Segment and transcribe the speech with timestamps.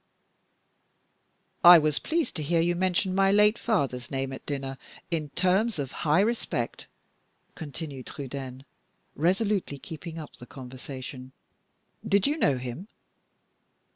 [1.63, 4.79] "I was pleased to hear you mention my late father's name, at dinner,
[5.11, 6.87] in terms of high respect,"
[7.53, 8.65] continued Trudaine,
[9.15, 11.33] resolutely keeping up the conversation.
[12.03, 12.87] "Did you know him?"